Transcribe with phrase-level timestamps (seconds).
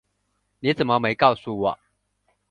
[0.61, 1.77] 你怎么没告诉我